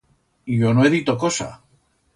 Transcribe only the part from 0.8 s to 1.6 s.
he dito cosa.